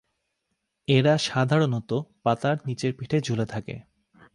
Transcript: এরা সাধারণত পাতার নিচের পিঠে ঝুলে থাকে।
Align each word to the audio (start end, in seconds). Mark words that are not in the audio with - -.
এরা 0.87 1.13
সাধারণত 1.17 1.91
পাতার 2.23 2.57
নিচের 2.65 2.91
পিঠে 2.97 3.17
ঝুলে 3.21 3.45
থাকে। 3.45 3.75